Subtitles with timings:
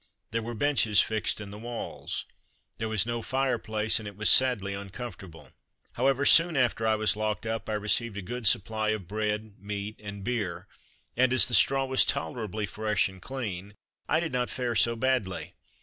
[0.31, 2.25] There were benches fixed in the walls.
[2.79, 5.51] There was no fire place and it was sadly uncomfortable.
[5.93, 9.99] However, soon after I was locked up, I received a good supply of bread, meat,
[10.03, 10.67] and beer;
[11.15, 13.75] and, as the straw was tolerably fresh and clean,
[14.09, 15.53] I did not fare so badly.